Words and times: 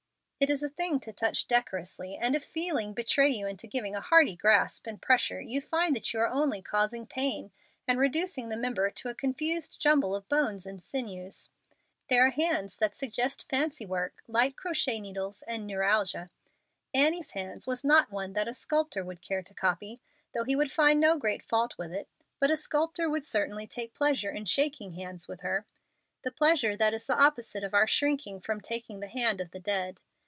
It 0.43 0.49
is 0.49 0.63
a 0.63 0.69
thing 0.69 0.99
to 1.01 1.13
touch 1.13 1.45
decorously, 1.45 2.17
and 2.19 2.35
if 2.35 2.43
feeling 2.43 2.95
betray 2.95 3.29
you 3.29 3.45
into 3.45 3.67
giving 3.67 3.95
a 3.95 4.01
hearty 4.01 4.35
grasp 4.35 4.87
and 4.87 4.99
pressure, 4.99 5.39
you 5.39 5.61
find 5.61 5.95
that 5.95 6.11
you 6.11 6.19
are 6.19 6.25
only 6.27 6.63
causing 6.63 7.05
pain 7.05 7.51
and 7.87 7.99
reducing 7.99 8.49
the 8.49 8.57
member 8.57 8.89
to 8.89 9.09
a 9.09 9.13
confused 9.13 9.79
jumble 9.79 10.15
of 10.15 10.27
bones 10.27 10.65
and 10.65 10.81
sinews. 10.81 11.51
There 12.09 12.25
are 12.25 12.31
hands 12.31 12.77
that 12.77 12.95
suggest 12.95 13.49
fancy 13.49 13.85
work, 13.85 14.23
light 14.27 14.55
crochet 14.57 14.99
needles, 14.99 15.43
and 15.43 15.67
neuralgia. 15.67 16.31
Annie's 16.91 17.33
hand 17.33 17.65
was 17.67 17.83
not 17.83 18.11
one 18.11 18.33
that 18.33 18.47
a 18.47 18.53
sculptor 18.55 19.05
would 19.05 19.21
care 19.21 19.43
to 19.43 19.53
copy, 19.53 20.01
though 20.33 20.43
he 20.45 20.55
would 20.55 20.71
find 20.71 20.99
no 20.99 21.19
great 21.19 21.43
fault 21.43 21.77
with 21.77 21.93
it; 21.93 22.09
but 22.39 22.49
a 22.49 22.57
sculptor 22.57 23.07
would 23.07 23.25
certainly 23.27 23.67
take 23.67 23.93
pleasure 23.93 24.31
in 24.31 24.45
shaking 24.45 24.93
hands 24.93 25.27
with 25.27 25.41
her 25.41 25.67
the 26.23 26.31
pleasure 26.31 26.75
that 26.75 26.95
is 26.95 27.05
the 27.05 27.15
opposite 27.15 27.63
of 27.63 27.75
our 27.75 27.85
shrinking 27.85 28.39
from 28.41 28.59
taking 28.59 29.01
the 29.01 29.07
hand 29.07 29.39
of 29.39 29.51
the 29.51 29.59
dead. 29.59 29.99